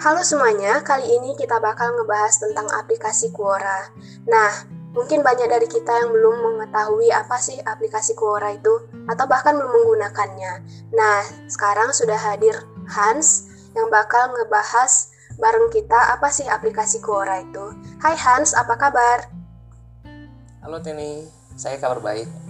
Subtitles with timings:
[0.00, 3.92] Halo semuanya, kali ini kita bakal ngebahas tentang aplikasi Quora.
[4.24, 4.48] Nah,
[4.96, 8.80] mungkin banyak dari kita yang belum mengetahui apa sih aplikasi Quora itu,
[9.12, 10.64] atau bahkan belum menggunakannya.
[10.96, 11.20] Nah,
[11.52, 12.56] sekarang sudah hadir
[12.88, 17.76] Hans yang bakal ngebahas bareng kita apa sih aplikasi Quora itu.
[18.00, 19.28] Hai Hans, apa kabar?
[20.64, 21.28] Halo Tini,
[21.60, 22.49] saya kabar baik.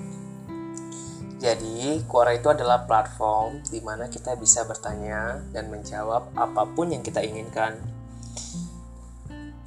[1.40, 7.00] Jadi, Quora itu adalah platform di mana kita bisa bertanya dan menjawab apa pun yang
[7.00, 7.80] kita inginkan.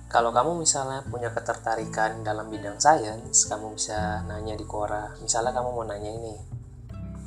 [0.06, 5.18] Kalau kamu misalnya punya ketertarikan dalam bidang sains, kamu bisa nanya di Quora.
[5.18, 6.38] Misalnya kamu mau nanya ini,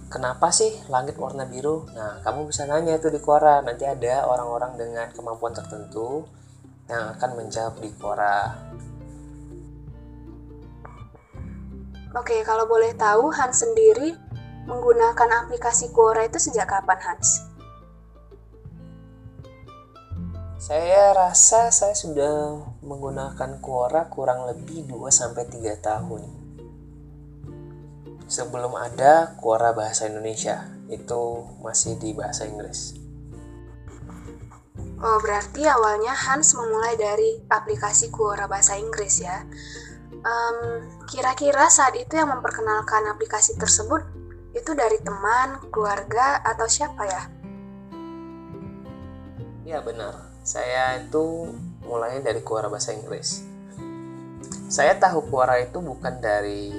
[0.07, 1.83] kenapa sih langit warna biru?
[1.91, 3.67] Nah, kamu bisa nanya itu di Quora.
[3.67, 6.23] Nanti ada orang-orang dengan kemampuan tertentu
[6.87, 8.55] yang akan menjawab di Quora.
[12.17, 14.17] Oke, kalau boleh tahu, Hans sendiri
[14.65, 17.45] menggunakan aplikasi Quora itu sejak kapan, Hans?
[20.57, 26.25] Saya rasa saya sudah menggunakan Quora kurang lebih 2-3 tahun.
[28.27, 32.97] Sebelum ada Quora Bahasa Indonesia, itu masih di bahasa Inggris.
[35.05, 39.45] Oh, berarti awalnya Hans memulai dari aplikasi Quora Bahasa Inggris ya.
[41.07, 44.03] Kira-kira saat itu yang memperkenalkan aplikasi tersebut
[44.57, 47.23] itu dari teman, keluarga, atau siapa ya?
[49.67, 51.53] Ya benar, saya itu
[51.85, 53.45] mulai dari Quora Bahasa Inggris.
[54.67, 56.73] Saya tahu Quora itu bukan dari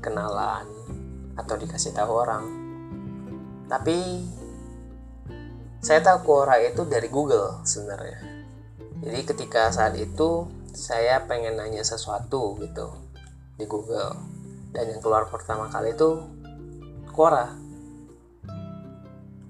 [0.00, 0.64] kenalan
[1.36, 2.44] atau dikasih tahu orang.
[3.66, 4.24] Tapi
[5.82, 8.22] saya tahu Quora itu dari Google sebenarnya.
[9.02, 12.92] Jadi ketika saat itu saya pengen nanya sesuatu gitu
[13.56, 14.36] di Google
[14.76, 16.20] dan yang keluar pertama kali itu
[17.16, 17.48] Quora.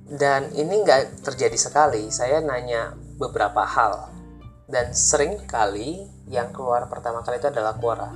[0.06, 4.14] Dan ini nggak terjadi sekali, saya nanya beberapa hal.
[4.70, 8.14] Dan sering kali yang keluar pertama kali itu adalah Quora.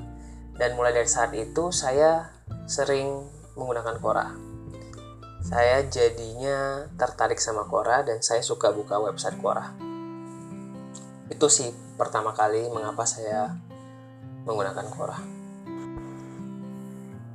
[0.54, 2.30] Dan mulai dari saat itu saya
[2.70, 3.26] sering
[3.58, 4.30] menggunakan Quora.
[5.42, 9.89] Saya jadinya tertarik sama Quora dan saya suka buka website Quora.
[11.30, 13.54] Itu sih pertama kali mengapa saya
[14.44, 15.18] menggunakan Quora.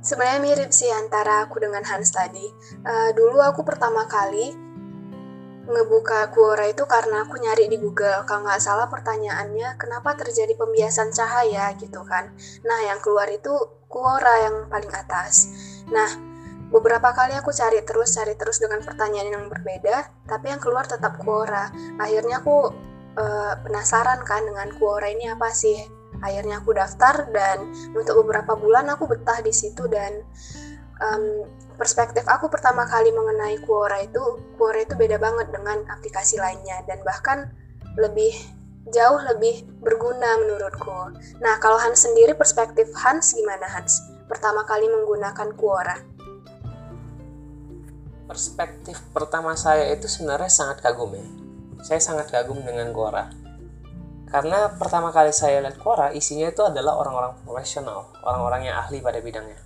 [0.06, 2.46] Sebenarnya mirip sih antara aku dengan Hans tadi.
[2.86, 4.54] Uh, dulu aku pertama kali
[5.66, 8.22] ngebuka Quora itu karena aku nyari di Google.
[8.22, 12.30] Kalau nggak salah pertanyaannya, kenapa terjadi pembiasan cahaya gitu kan.
[12.62, 13.50] Nah, yang keluar itu
[13.90, 15.50] Quora yang paling atas.
[15.90, 16.06] Nah,
[16.70, 21.18] beberapa kali aku cari terus, cari terus dengan pertanyaan yang berbeda, tapi yang keluar tetap
[21.18, 21.74] Quora.
[21.98, 22.70] Akhirnya aku
[23.16, 25.76] uh, penasaran kan dengan Quora ini apa sih
[26.24, 30.24] akhirnya aku daftar dan untuk beberapa bulan aku betah di situ dan
[31.00, 31.44] um,
[31.76, 37.00] perspektif aku pertama kali mengenai Quora itu Quora itu beda banget dengan aplikasi lainnya dan
[37.04, 37.52] bahkan
[37.96, 38.32] lebih
[38.92, 41.18] jauh lebih berguna menurutku.
[41.42, 43.98] Nah, kalau Hans sendiri perspektif Hans gimana Hans?
[44.30, 45.98] Pertama kali menggunakan Quora.
[48.26, 51.45] Perspektif pertama saya itu sebenarnya sangat kagum ya.
[51.84, 53.46] Saya sangat kagum dengan Quora.
[54.26, 59.22] Karena pertama kali saya lihat Quora isinya itu adalah orang-orang profesional orang-orang yang ahli pada
[59.22, 59.60] bidangnya.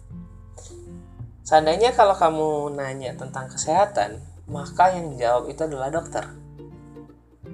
[1.42, 6.28] Seandainya kalau kamu nanya tentang kesehatan maka yang jawab itu adalah dokter.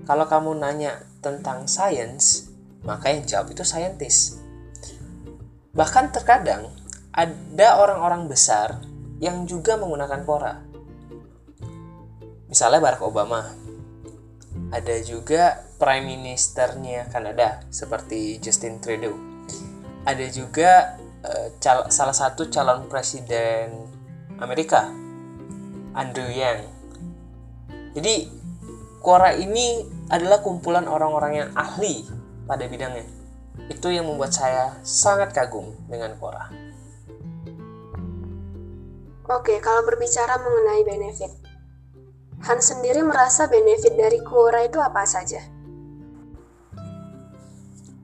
[0.05, 2.51] Kalau kamu nanya tentang sains
[2.83, 4.43] maka yang jawab itu saintis.
[5.73, 6.75] Bahkan terkadang
[7.15, 8.83] ada orang-orang besar
[9.23, 10.55] yang juga menggunakan Quora.
[12.51, 13.66] Misalnya Barack Obama
[14.77, 19.17] ada juga prime ministernya Kanada seperti Justin Trudeau.
[20.05, 21.49] Ada juga uh,
[21.89, 23.73] salah satu calon presiden
[24.37, 24.93] Amerika
[25.97, 26.69] Andrew Yang.
[27.97, 28.17] Jadi
[29.01, 32.05] Quora ini adalah kumpulan orang-orang yang ahli
[32.45, 33.07] pada bidangnya.
[33.73, 36.53] Itu yang membuat saya sangat kagum dengan Quora.
[39.27, 41.46] Oke, kalau berbicara mengenai benefit,
[42.45, 45.41] Hans sendiri merasa benefit dari Quora itu apa saja?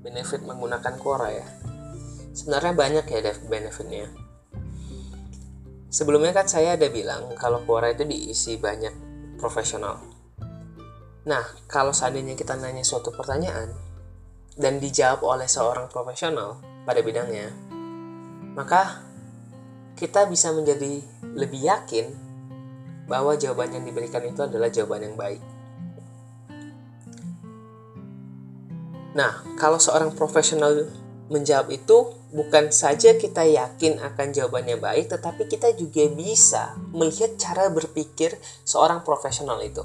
[0.01, 1.47] Benefit menggunakan Quora ya?
[2.33, 4.09] Sebenarnya banyak ya benefitnya.
[5.93, 8.97] Sebelumnya kan saya ada bilang kalau Quora itu diisi banyak
[9.37, 10.01] profesional.
[11.29, 13.69] Nah, kalau seandainya kita nanya suatu pertanyaan
[14.57, 16.57] dan dijawab oleh seorang profesional
[16.89, 17.53] pada bidangnya,
[18.57, 19.05] maka
[19.95, 21.05] kita bisa menjadi
[21.37, 22.32] lebih yakin
[23.07, 25.43] bahwa jawaban yang diberikan itu adalah jawaban yang baik.
[29.13, 30.89] Nah, kalau seorang profesional
[31.29, 37.69] menjawab itu, bukan saja kita yakin akan jawabannya baik, tetapi kita juga bisa melihat cara
[37.69, 39.85] berpikir seorang profesional itu.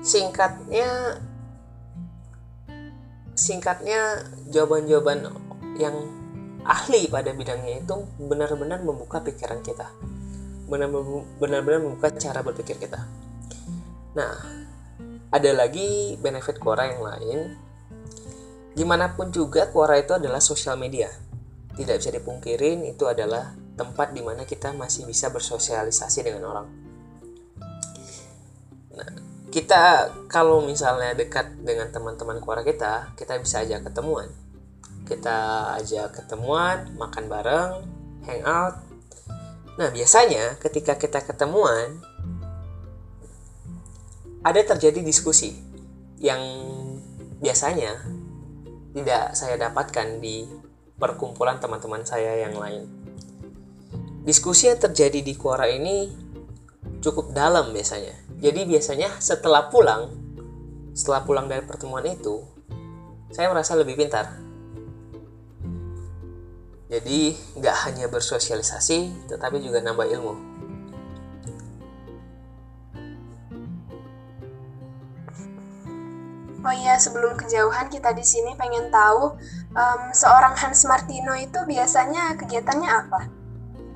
[0.00, 1.20] Singkatnya,
[3.36, 5.28] singkatnya jawaban-jawaban
[5.76, 5.96] yang
[6.64, 9.92] ahli pada bidangnya itu benar-benar membuka pikiran kita
[10.66, 13.06] benar-benar membuka cara berpikir kita.
[14.18, 14.34] Nah
[15.30, 17.38] ada lagi benefit Quora yang lain.
[18.76, 21.08] Gimana pun juga Quora itu adalah sosial media.
[21.76, 26.68] Tidak bisa dipungkirin itu adalah tempat di mana kita masih bisa bersosialisasi dengan orang.
[28.96, 29.10] Nah
[29.52, 34.28] kita kalau misalnya dekat dengan teman-teman Quora kita kita bisa aja ketemuan.
[35.06, 37.72] Kita aja ketemuan makan bareng
[38.26, 38.85] hangout
[39.76, 42.00] nah biasanya ketika kita ketemuan
[44.46, 45.52] ada terjadi diskusi
[46.22, 46.40] yang
[47.42, 47.98] biasanya
[48.96, 50.48] tidak saya dapatkan di
[50.96, 52.88] perkumpulan teman-teman saya yang lain.
[54.24, 56.10] Diskusi yang terjadi di Quora ini
[57.04, 58.16] cukup dalam biasanya.
[58.40, 60.10] Jadi biasanya setelah pulang,
[60.96, 62.42] setelah pulang dari pertemuan itu,
[63.30, 64.45] saya merasa lebih pintar.
[66.86, 70.34] Jadi nggak hanya bersosialisasi, tetapi juga nambah ilmu.
[76.66, 79.38] Oh iya, sebelum kejauhan kita di sini pengen tahu
[79.70, 83.20] um, seorang Hans Martino itu biasanya kegiatannya apa?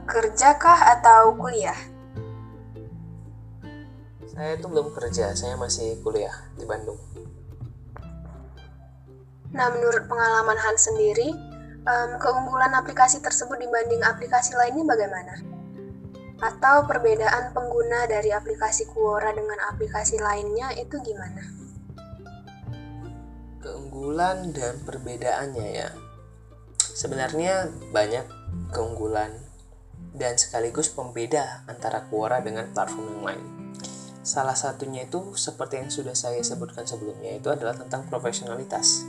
[0.07, 1.75] Kerja kah atau kuliah?
[4.31, 6.99] Saya itu belum kerja, saya masih kuliah di Bandung.
[9.51, 11.35] Nah, menurut pengalaman Hans sendiri,
[11.85, 15.35] um, keunggulan aplikasi tersebut dibanding aplikasi lainnya bagaimana?
[16.41, 21.61] Atau perbedaan pengguna dari aplikasi Quora dengan aplikasi lainnya itu gimana?
[23.61, 25.89] keunggulan dan perbedaannya ya
[26.81, 28.27] sebenarnya banyak
[28.73, 29.31] keunggulan
[30.17, 33.45] dan sekaligus pembeda antara Quora dengan platform yang lain
[34.25, 39.05] salah satunya itu seperti yang sudah saya sebutkan sebelumnya itu adalah tentang profesionalitas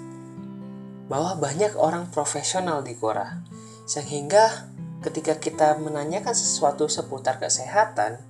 [1.12, 3.44] bahwa banyak orang profesional di Quora
[3.84, 4.72] sehingga
[5.04, 8.24] ketika kita menanyakan sesuatu seputar kesehatan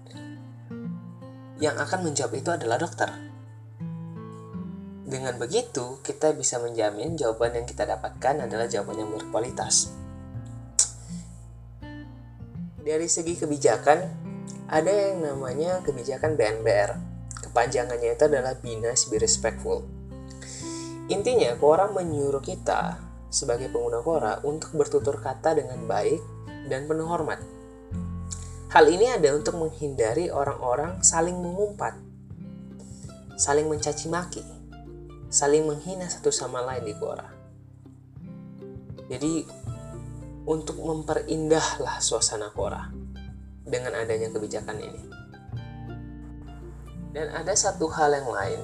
[1.62, 3.32] yang akan menjawab itu adalah dokter
[5.12, 9.92] dengan begitu, kita bisa menjamin jawaban yang kita dapatkan adalah jawaban yang berkualitas.
[12.80, 14.08] Dari segi kebijakan,
[14.72, 16.96] ada yang namanya kebijakan BNBR.
[17.44, 19.84] Kepanjangannya itu adalah Be Nice, Be Respectful.
[21.12, 22.96] Intinya, Quora menyuruh kita
[23.28, 26.24] sebagai pengguna Quora untuk bertutur kata dengan baik
[26.72, 27.44] dan penuh hormat.
[28.72, 32.00] Hal ini ada untuk menghindari orang-orang saling mengumpat,
[33.36, 34.40] saling mencaci maki,
[35.28, 37.28] saling menghina satu sama lain di Quora.
[39.12, 39.44] Jadi
[40.48, 42.88] untuk memperindahlah suasana Quora
[43.68, 45.04] dengan adanya kebijakan ini.
[47.12, 48.62] Dan ada satu hal yang lain.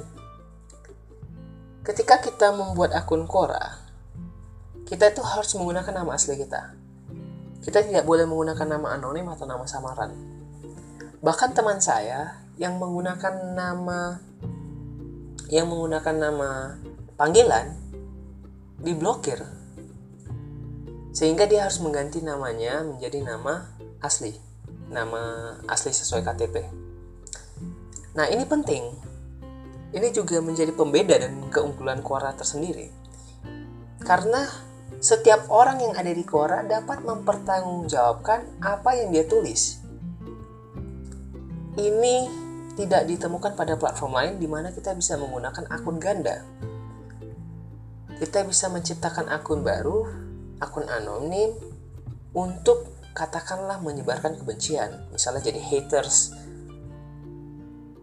[1.88, 3.80] Ketika kita membuat akun Quora,
[4.84, 6.76] kita itu harus menggunakan nama asli kita.
[7.64, 10.12] Kita tidak boleh menggunakan nama anonim atau nama samaran.
[11.24, 14.20] Bahkan teman saya yang menggunakan nama
[15.48, 16.76] yang menggunakan nama
[17.16, 17.72] panggilan
[18.84, 19.40] diblokir
[21.16, 23.74] sehingga dia harus mengganti namanya menjadi nama
[24.04, 24.36] asli
[24.92, 26.56] nama asli sesuai KTP
[28.14, 29.07] nah ini penting
[29.96, 32.92] ini juga menjadi pembeda dan keunggulan Quora tersendiri.
[34.04, 34.44] Karena
[35.00, 39.80] setiap orang yang ada di Quora dapat mempertanggungjawabkan apa yang dia tulis.
[41.78, 42.16] Ini
[42.78, 46.42] tidak ditemukan pada platform lain di mana kita bisa menggunakan akun ganda.
[48.18, 50.10] Kita bisa menciptakan akun baru,
[50.58, 51.54] akun anonim
[52.34, 56.34] untuk katakanlah menyebarkan kebencian, misalnya jadi haters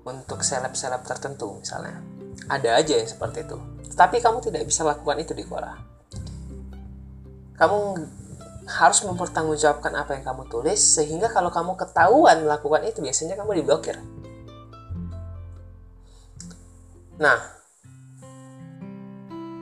[0.04, 2.00] untuk seleb-seleb tertentu misalnya.
[2.48, 3.56] Ada aja yang seperti itu.
[3.96, 5.74] Tapi kamu tidak bisa lakukan itu di Quora.
[7.56, 7.78] Kamu
[8.64, 13.96] harus mempertanggungjawabkan apa yang kamu tulis sehingga kalau kamu ketahuan melakukan itu biasanya kamu diblokir.
[17.20, 17.38] Nah,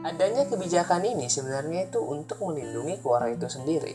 [0.07, 3.95] adanya kebijakan ini sebenarnya itu untuk melindungi Quora itu sendiri.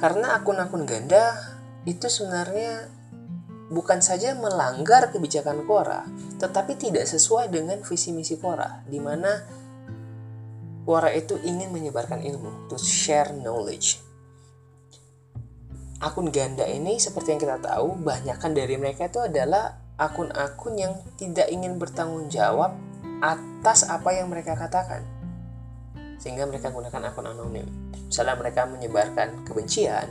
[0.00, 1.36] Karena akun-akun ganda
[1.84, 2.88] itu sebenarnya
[3.70, 6.04] bukan saja melanggar kebijakan Quora,
[6.42, 9.46] tetapi tidak sesuai dengan visi misi Quora, di mana
[10.82, 14.02] Quora itu ingin menyebarkan ilmu, to share knowledge.
[16.02, 21.46] Akun ganda ini seperti yang kita tahu, banyakkan dari mereka itu adalah akun-akun yang tidak
[21.52, 22.72] ingin bertanggung jawab
[23.20, 25.04] atas apa yang mereka katakan
[26.20, 27.68] sehingga mereka gunakan akun anonim
[28.08, 30.08] misalnya mereka menyebarkan kebencian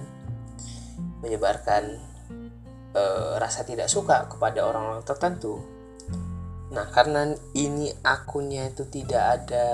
[1.21, 2.01] menyebarkan
[2.93, 3.03] e,
[3.37, 5.79] rasa tidak suka kepada orang-orang tertentu
[6.69, 9.65] Nah, karena ini akunnya itu tidak ada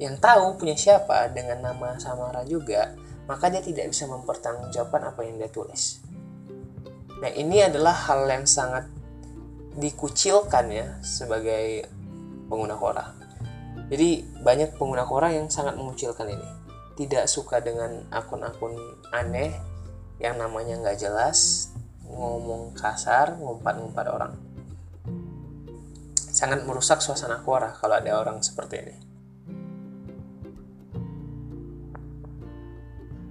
[0.00, 2.96] yang tahu punya siapa dengan nama Samara juga,
[3.28, 6.00] maka dia tidak bisa mempertanggungjawabkan apa yang dia tulis.
[7.20, 8.88] Nah, ini adalah hal yang sangat
[9.76, 11.84] dikucilkan ya sebagai
[12.48, 13.06] pengguna Quora.
[13.92, 16.48] Jadi banyak pengguna Quora yang sangat mengucilkan ini.
[16.96, 18.72] Tidak suka dengan akun-akun
[19.12, 19.52] aneh
[20.16, 21.69] yang namanya nggak jelas,
[22.10, 24.32] ngomong kasar, ngumpat-ngumpat orang.
[26.30, 28.96] Sangat merusak suasana Quora kalau ada orang seperti ini.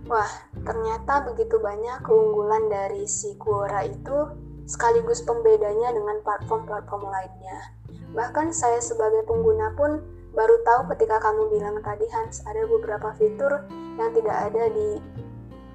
[0.10, 0.30] Wah,
[0.66, 4.34] ternyata begitu banyak keunggulan dari si Quora itu
[4.66, 7.78] sekaligus pembedanya dengan platform-platform lainnya.
[8.18, 10.02] Bahkan saya sebagai pengguna pun
[10.34, 13.66] baru tahu ketika kamu bilang tadi Hans ada beberapa fitur
[13.98, 14.98] yang tidak ada di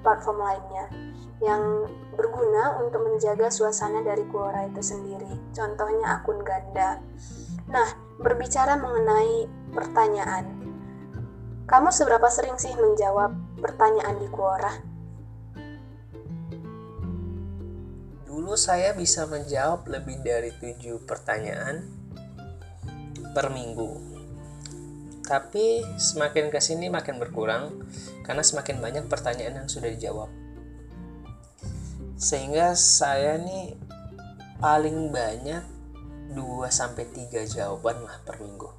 [0.03, 1.04] platform lainnya
[1.43, 5.51] yang berguna untuk menjaga suasana dari Quora itu sendiri.
[5.51, 7.03] Contohnya akun ganda.
[7.67, 7.87] Nah,
[8.21, 10.45] berbicara mengenai pertanyaan.
[11.65, 14.73] Kamu seberapa sering sih menjawab pertanyaan di Quora?
[18.29, 21.83] Dulu saya bisa menjawab lebih dari tujuh pertanyaan
[23.33, 24.15] per minggu.
[25.25, 27.81] Tapi semakin ke sini makin berkurang
[28.21, 30.44] karena semakin banyak pertanyaan yang sudah dijawab.
[32.15, 33.75] Sehingga saya nih
[34.63, 35.63] paling banyak
[36.31, 38.71] 2 sampai 3 jawaban lah per minggu.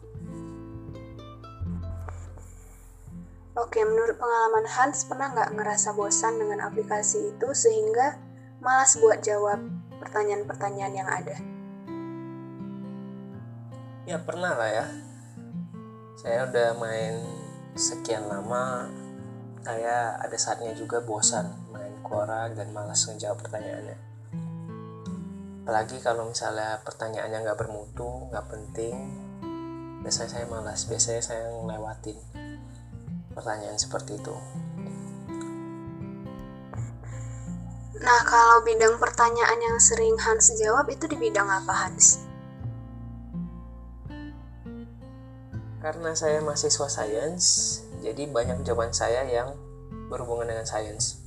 [3.57, 8.21] Oke, menurut pengalaman Hans, pernah nggak ngerasa bosan dengan aplikasi itu sehingga
[8.61, 9.65] malas buat jawab
[9.97, 11.37] pertanyaan-pertanyaan yang ada.
[14.05, 14.87] Ya pernah lah ya.
[16.21, 17.17] Saya udah main
[17.77, 18.93] sekian lama,
[19.65, 21.66] saya ada saatnya juga bosan
[22.07, 23.99] Quora dan malas ngejawab pertanyaannya.
[25.67, 28.95] Apalagi kalau misalnya pertanyaannya nggak bermutu, nggak penting,
[30.07, 32.15] biasanya saya malas, biasanya saya ngelewatin
[33.35, 34.37] pertanyaan seperti itu.
[37.99, 42.23] Nah, kalau bidang pertanyaan yang sering Hans jawab itu di bidang apa, Hans?
[45.83, 47.45] Karena saya mahasiswa sains,
[48.07, 49.59] jadi banyak jawaban saya yang
[50.07, 51.26] berhubungan dengan sains.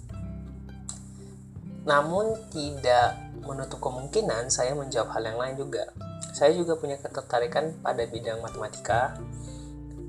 [1.90, 5.90] Namun tidak menutup kemungkinan saya menjawab hal yang lain juga.
[6.38, 9.18] Saya juga punya ketertarikan pada bidang matematika.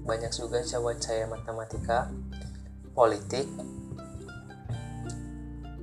[0.05, 2.13] Banyak juga jawaban saya matematika,
[2.93, 3.49] politik,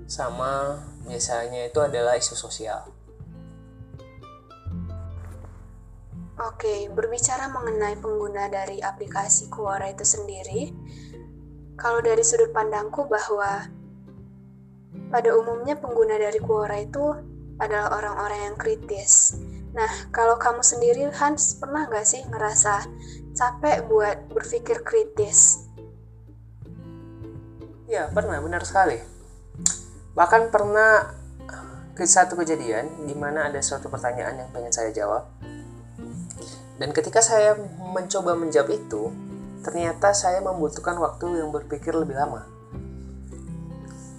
[0.06, 0.78] sama
[1.10, 2.86] biasanya itu adalah isu sosial.
[6.38, 10.70] Oke, berbicara mengenai pengguna dari aplikasi Quora itu sendiri,
[11.74, 13.66] kalau dari sudut pandangku bahwa
[15.08, 17.06] pada umumnya pengguna dari Quora itu
[17.58, 19.38] adalah orang-orang yang kritis.
[19.74, 22.86] Nah, kalau kamu sendiri, Hans, pernah nggak sih ngerasa
[23.38, 25.66] capek buat berpikir kritis?
[27.88, 29.18] Ya, pernah, benar sekali
[30.18, 31.14] bahkan pernah
[31.94, 35.30] ke satu kejadian di mana ada suatu pertanyaan yang pengen saya jawab
[36.82, 37.54] dan ketika saya
[37.94, 39.14] mencoba menjawab itu
[39.62, 42.50] ternyata saya membutuhkan waktu yang berpikir lebih lama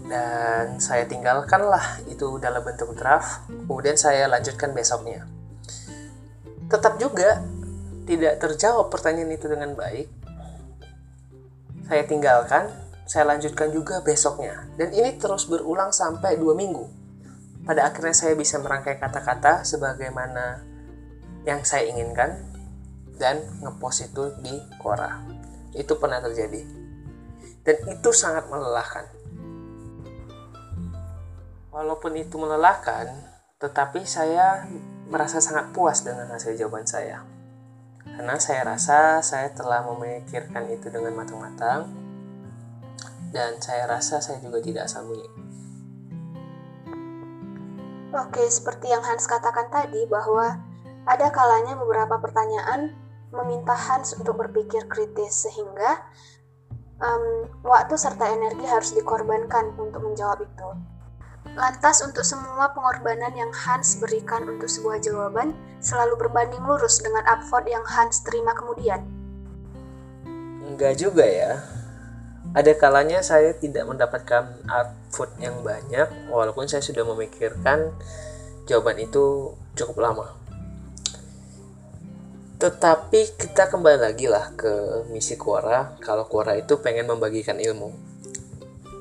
[0.09, 5.29] dan saya tinggalkanlah itu dalam bentuk draft kemudian saya lanjutkan besoknya
[6.73, 7.45] tetap juga
[8.09, 10.09] tidak terjawab pertanyaan itu dengan baik
[11.88, 14.69] saya tinggalkan saya lanjutkan juga besoknya.
[14.77, 16.85] Dan ini terus berulang sampai dua minggu.
[17.65, 20.61] Pada akhirnya saya bisa merangkai kata-kata sebagaimana
[21.49, 22.37] yang saya inginkan
[23.17, 25.25] dan ngepost itu di Quora.
[25.73, 26.61] Itu pernah terjadi.
[27.65, 29.09] Dan itu sangat melelahkan.
[31.78, 33.06] Walaupun itu melelahkan,
[33.62, 34.66] tetapi saya
[35.06, 37.23] merasa sangat puas dengan hasil jawaban saya.
[38.02, 41.87] Karena saya rasa saya telah memikirkan itu dengan matang-matang,
[43.30, 45.23] dan saya rasa saya juga tidak sambung.
[48.11, 50.58] Oke, seperti yang Hans katakan tadi bahwa
[51.06, 52.90] ada kalanya beberapa pertanyaan
[53.30, 56.11] meminta Hans untuk berpikir kritis sehingga
[56.99, 60.98] um, waktu serta energi harus dikorbankan untuk menjawab itu.
[61.59, 67.66] Lantas untuk semua pengorbanan yang Hans berikan untuk sebuah jawaban selalu berbanding lurus dengan upvote
[67.71, 69.02] yang Hans terima kemudian?
[70.68, 71.62] Enggak juga ya.
[72.54, 77.92] Ada kalanya saya tidak mendapatkan output yang banyak walaupun saya sudah memikirkan
[78.64, 80.26] jawaban itu cukup lama.
[82.59, 85.95] Tetapi kita kembali lagi lah ke misi Quora.
[86.02, 88.18] Kalau Quora itu pengen membagikan ilmu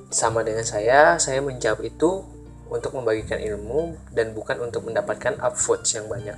[0.10, 2.24] sama dengan saya saya menjawab itu
[2.68, 6.36] untuk membagikan ilmu dan bukan untuk mendapatkan upvotes yang banyak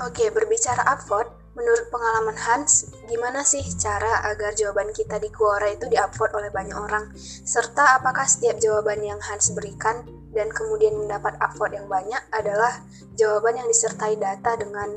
[0.00, 5.84] Oke, berbicara upvote, menurut pengalaman Hans, gimana sih cara agar jawaban kita di Quora itu
[5.84, 7.12] diupvote oleh banyak orang?
[7.44, 10.00] Serta apakah setiap jawaban yang Hans berikan
[10.32, 12.80] dan kemudian mendapat upvote yang banyak adalah
[13.20, 14.96] jawaban yang disertai data dengan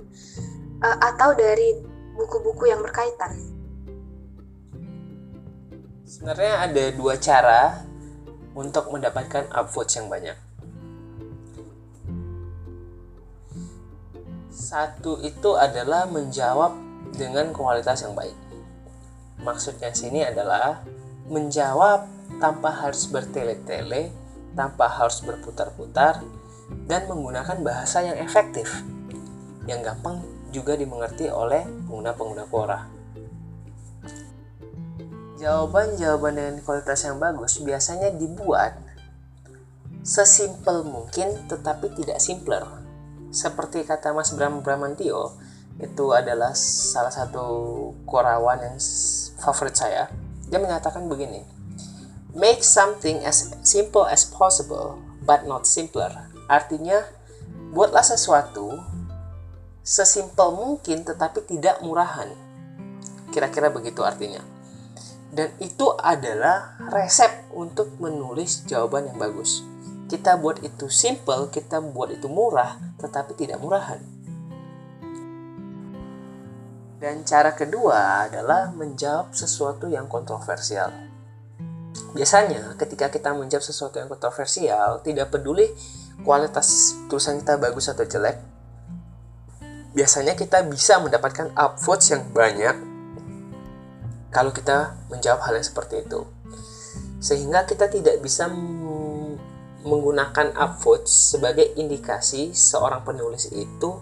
[0.79, 1.75] uh, atau dari
[2.15, 3.54] buku-buku yang berkaitan?
[6.05, 7.81] Sebenarnya ada dua cara
[8.53, 10.37] untuk mendapatkan upvote yang banyak.
[14.53, 16.77] Satu itu adalah menjawab
[17.17, 18.37] dengan kualitas yang baik.
[19.41, 20.85] Maksudnya sini adalah
[21.25, 22.05] menjawab
[22.37, 24.13] tanpa harus bertele-tele,
[24.53, 26.21] tanpa harus berputar-putar,
[26.85, 28.69] dan menggunakan bahasa yang efektif,
[29.65, 30.21] yang gampang
[30.53, 32.94] juga dimengerti oleh pengguna-pengguna Quora.
[35.35, 38.79] Jawaban-jawaban dengan kualitas yang bagus biasanya dibuat
[39.99, 42.63] sesimpel mungkin tetapi tidak simpler.
[43.35, 45.35] Seperti kata Mas Bram Bramantio
[45.75, 47.43] itu adalah salah satu
[48.07, 48.77] korawan yang
[49.43, 50.07] favorit saya.
[50.47, 51.43] Dia menyatakan begini
[52.31, 56.31] make something as simple as possible but not simpler.
[56.47, 57.03] Artinya
[57.75, 58.71] buatlah sesuatu
[59.83, 62.31] sesimpel mungkin tetapi tidak murahan.
[63.35, 64.54] Kira-kira begitu artinya
[65.35, 69.61] dan itu adalah resep untuk menulis jawaban yang bagus
[70.05, 73.97] kita buat itu simple, kita buat itu murah, tetapi tidak murahan.
[77.01, 80.93] Dan cara kedua adalah menjawab sesuatu yang kontroversial.
[82.13, 85.67] Biasanya ketika kita menjawab sesuatu yang kontroversial, tidak peduli
[86.23, 88.39] kualitas tulisan kita bagus atau jelek,
[89.91, 92.94] biasanya kita bisa mendapatkan upvotes yang banyak
[94.35, 96.27] kalau kita menjawab hal yang seperti itu.
[97.23, 98.51] Sehingga kita tidak bisa
[99.87, 103.95] menggunakan upvote sebagai indikasi seorang penulis itu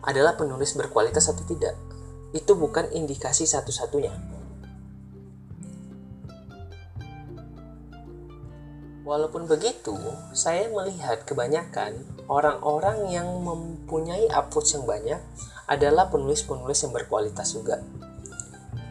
[0.00, 1.76] adalah penulis berkualitas atau tidak.
[2.32, 4.16] Itu bukan indikasi satu-satunya.
[9.04, 9.94] Walaupun begitu,
[10.32, 15.20] saya melihat kebanyakan orang-orang yang mempunyai upvotes yang banyak
[15.68, 17.78] adalah penulis-penulis yang berkualitas juga.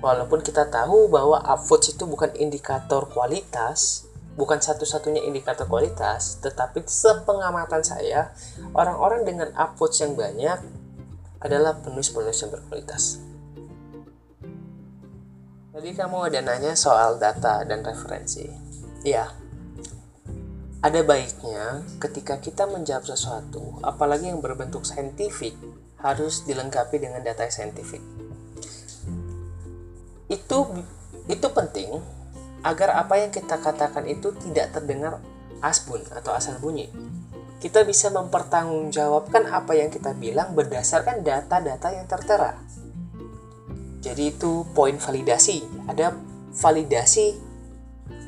[0.03, 4.05] Walaupun kita tahu bahwa upvotes itu bukan indikator kualitas,
[4.35, 8.35] bukan satu-satunya indikator kualitas, tetapi sepengamatan saya,
[8.75, 10.59] orang-orang dengan upvotes yang banyak
[11.39, 13.23] adalah penulis-penulis yang berkualitas.
[15.75, 18.47] Jadi kamu ada nanya soal data dan referensi.
[19.03, 19.27] Ya,
[20.85, 25.57] ada baiknya ketika kita menjawab sesuatu, apalagi yang berbentuk saintifik,
[25.97, 28.24] harus dilengkapi dengan data saintifik.
[30.35, 30.83] Itu
[31.31, 31.95] itu penting
[32.65, 35.23] agar apa yang kita katakan itu tidak terdengar
[35.63, 36.91] asbun atau asal bunyi.
[37.63, 42.59] Kita bisa mempertanggungjawabkan apa yang kita bilang berdasarkan data-data yang tertera.
[44.03, 45.89] Jadi itu poin validasi.
[45.89, 46.13] Ada
[46.53, 47.33] validasi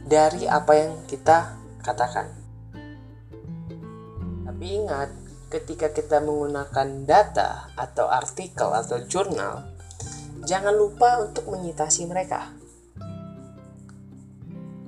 [0.07, 1.53] dari apa yang kita
[1.85, 2.33] katakan.
[4.47, 5.13] Tapi ingat,
[5.53, 9.76] ketika kita menggunakan data atau artikel atau jurnal,
[10.45, 12.53] jangan lupa untuk menyitasi mereka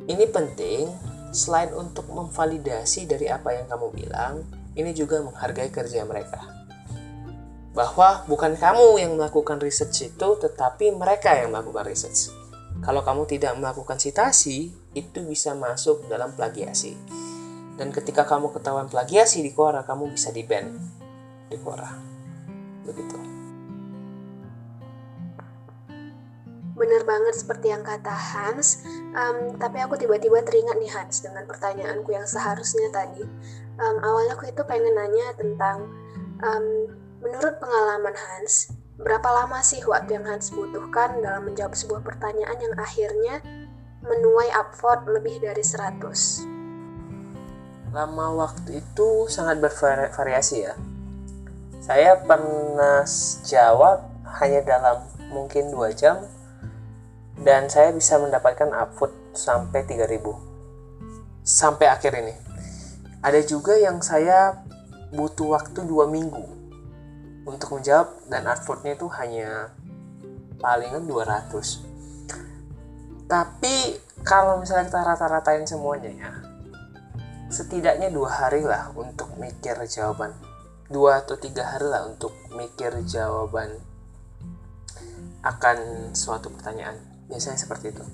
[0.10, 0.90] ini penting,
[1.30, 4.42] selain untuk memvalidasi dari apa yang kamu bilang,
[4.74, 6.42] ini juga menghargai kerja mereka.
[7.78, 12.34] Bahwa bukan kamu yang melakukan research itu, tetapi mereka yang melakukan research.
[12.82, 16.98] Kalau kamu tidak melakukan citasi, itu bisa masuk dalam plagiasi.
[17.78, 20.74] Dan ketika kamu ketahuan plagiasi di Quora, kamu bisa di-ban
[21.54, 21.94] di Quora.
[22.82, 23.39] Begitu.
[26.80, 32.08] Bener banget seperti yang kata Hans, um, tapi aku tiba-tiba teringat nih Hans dengan pertanyaanku
[32.16, 33.28] yang seharusnya tadi.
[33.76, 35.92] Um, awalnya aku itu pengen nanya tentang,
[36.40, 36.66] um,
[37.20, 42.76] menurut pengalaman Hans, berapa lama sih waktu yang Hans butuhkan dalam menjawab sebuah pertanyaan yang
[42.80, 43.44] akhirnya
[44.00, 46.48] menuai upvote lebih dari 100?
[47.92, 50.80] Lama waktu itu sangat bervariasi ya.
[51.84, 53.04] Saya pernah
[53.44, 54.08] jawab
[54.40, 56.24] hanya dalam mungkin dua jam
[57.44, 60.20] dan saya bisa mendapatkan upvote sampai 3000
[61.44, 62.36] sampai akhir ini.
[63.20, 64.64] Ada juga yang saya
[65.10, 66.46] butuh waktu dua minggu
[67.50, 69.74] untuk menjawab dan upvote-nya itu hanya
[70.62, 71.90] palingan 200
[73.30, 73.94] tapi
[74.26, 76.32] kalau misalnya kita rata-ratain semuanya ya
[77.50, 80.34] setidaknya dua hari lah untuk mikir jawaban.
[80.90, 83.78] Dua atau tiga hari lah untuk mikir jawaban
[85.46, 86.98] akan suatu pertanyaan
[87.30, 88.06] Biasanya seperti itu.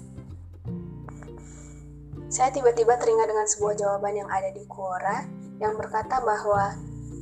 [2.27, 5.23] Saya tiba-tiba teringat dengan sebuah jawaban yang ada di Quora
[5.63, 6.75] yang berkata bahwa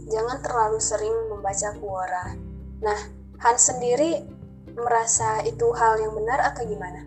[0.10, 2.34] jangan terlalu sering membaca Quora.
[2.82, 3.00] Nah,
[3.38, 4.26] Hans sendiri
[4.74, 7.06] merasa itu hal yang benar atau gimana?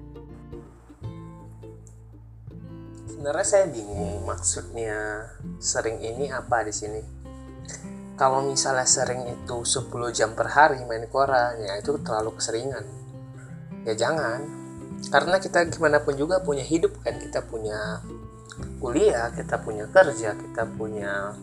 [3.11, 5.27] Sebenarnya saya bingung maksudnya
[5.59, 7.01] sering ini apa di sini.
[8.17, 12.85] Kalau misalnya sering itu 10 jam per hari main Quora, ya itu terlalu keseringan.
[13.85, 14.66] Ya jangan.
[15.07, 18.03] Karena kita gimana pun juga punya hidup kan, kita punya
[18.83, 21.37] kuliah, kita punya kerja, kita punya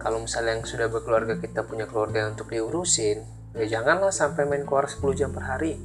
[0.00, 3.20] kalau misalnya yang sudah berkeluarga kita punya keluarga untuk diurusin
[3.52, 5.76] ya janganlah sampai main keluar 10 jam per hari.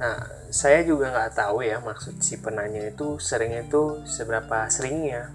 [0.00, 5.34] Nah saya juga nggak tahu ya maksud si penanya itu seringnya itu seberapa seringnya.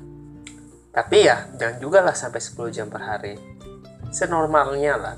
[0.89, 3.37] Tapi ya jangan juga lah sampai 10 jam per hari.
[4.09, 5.17] Senormalnya lah.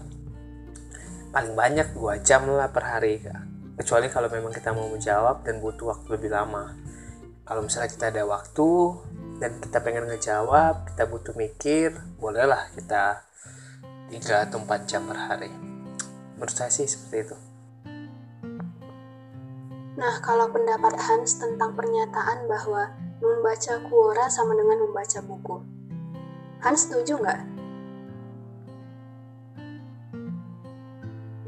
[1.32, 3.24] Paling banyak 2 jam lah per hari
[3.80, 6.76] kecuali kalau memang kita mau menjawab dan butuh waktu lebih lama.
[7.46, 8.70] Kalau misalnya kita ada waktu
[9.42, 13.26] dan kita pengen ngejawab kita butuh mikir bolehlah kita
[14.14, 15.52] 3 atau 4 jam per hari.
[16.38, 17.38] Menurut saya sih seperti itu.
[19.98, 22.90] Nah, kalau pendapat Hans tentang pernyataan bahwa
[23.22, 25.62] membaca Quora sama dengan membaca buku,
[26.66, 27.61] Hans setuju nggak?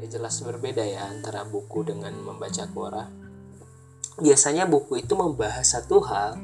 [0.04, 3.08] Ya jelas berbeda ya antara buku dengan membaca Quora.
[4.20, 6.36] Biasanya buku itu membahas satu hal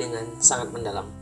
[0.00, 1.12] dengan sangat mendalam.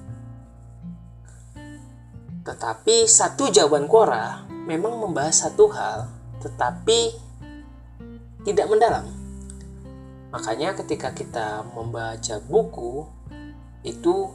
[2.47, 6.07] Tetapi satu jawaban Quora memang membahas satu hal,
[6.39, 7.19] tetapi
[8.47, 9.11] tidak mendalam.
[10.31, 13.11] Makanya ketika kita membaca buku
[13.83, 14.31] itu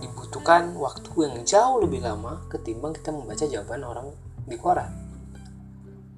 [0.00, 4.08] dibutuhkan waktu yang jauh lebih lama ketimbang kita membaca jawaban orang
[4.48, 4.99] di Quora.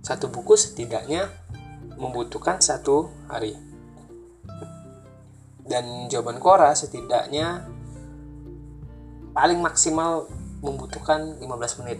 [0.03, 1.31] Satu buku setidaknya
[1.95, 3.55] membutuhkan satu hari.
[5.62, 7.65] Dan jawaban Quora setidaknya
[9.33, 10.27] paling maksimal
[10.61, 11.99] membutuhkan 15 menit.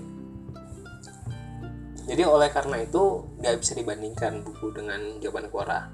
[2.03, 5.87] Jadi oleh karena itu nggak bisa dibandingkan buku dengan jawaban Quora.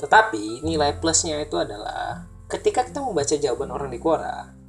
[0.00, 4.60] Tetapi nilai plusnya itu adalah ketika kita membaca jawaban orang di Quora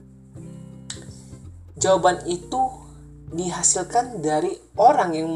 [1.81, 2.61] jawaban itu
[3.31, 5.29] dihasilkan dari orang yang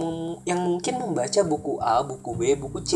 [0.44, 2.92] yang mungkin membaca buku A, buku B, buku C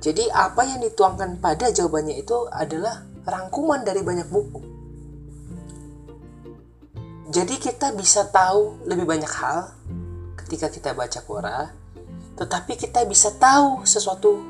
[0.00, 4.60] jadi apa yang dituangkan pada jawabannya itu adalah rangkuman dari banyak buku.
[7.30, 9.76] Jadi kita bisa tahu lebih banyak hal
[10.40, 11.68] ketika kita baca Quora,
[12.34, 14.40] tetapi kita bisa tahu sesuatu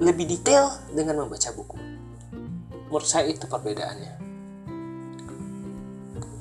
[0.00, 1.76] lebih detail dengan membaca buku.
[2.88, 4.25] Menurut saya itu perbedaannya.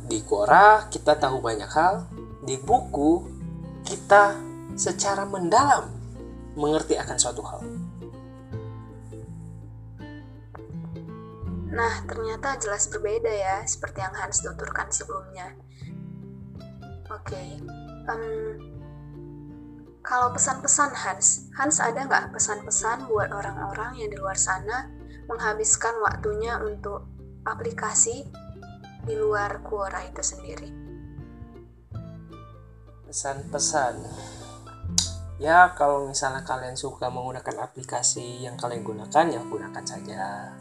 [0.06, 2.06] Di Quora kita tahu banyak hal,
[2.46, 3.26] di buku
[3.82, 4.38] kita
[4.78, 5.89] secara mendalam
[6.54, 7.62] mengerti akan suatu hal.
[11.76, 15.52] Nah, ternyata jelas berbeda ya, seperti yang Hans tuturkan sebelumnya.
[17.12, 17.50] Oke, okay.
[18.08, 18.76] um,
[20.06, 24.88] kalau pesan-pesan Hans, Hans ada nggak pesan-pesan buat orang-orang yang di luar sana
[25.26, 27.10] menghabiskan waktunya untuk
[27.44, 28.30] aplikasi
[29.06, 30.70] di luar Quora itu sendiri?
[33.06, 34.02] Pesan-pesan,
[35.39, 40.52] ya kalau misalnya kalian suka menggunakan aplikasi yang kalian gunakan ya gunakan saja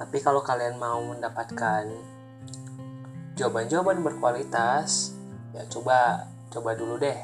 [0.00, 1.84] tapi kalau kalian mau mendapatkan
[3.36, 5.12] jawaban-jawaban berkualitas,
[5.52, 7.20] ya coba coba dulu deh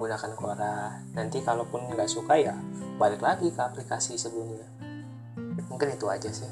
[0.00, 0.96] gunakan Quora.
[1.12, 2.56] Nanti kalaupun nggak suka ya
[2.96, 4.64] balik lagi ke aplikasi sebelumnya.
[5.68, 6.48] Mungkin itu aja sih.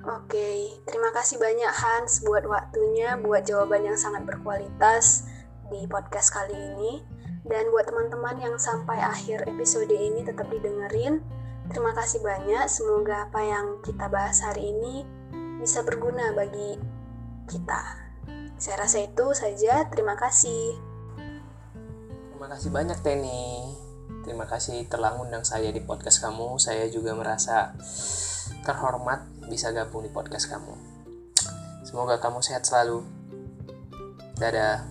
[0.00, 5.28] Oke, terima kasih banyak Hans buat waktunya, buat jawaban yang sangat berkualitas
[5.68, 7.04] di podcast kali ini.
[7.40, 11.24] Dan buat teman-teman yang sampai akhir episode ini tetap didengerin,
[11.70, 15.06] Terima kasih banyak, semoga apa yang kita bahas hari ini
[15.62, 16.74] bisa berguna bagi
[17.46, 18.10] kita.
[18.58, 20.74] Saya rasa itu saja, terima kasih.
[22.34, 23.70] Terima kasih banyak Teni.
[24.26, 26.58] Terima kasih telah undang saya di podcast kamu.
[26.58, 27.70] Saya juga merasa
[28.66, 30.72] terhormat bisa gabung di podcast kamu.
[31.82, 33.02] Semoga kamu sehat selalu.
[34.38, 34.86] Dadah.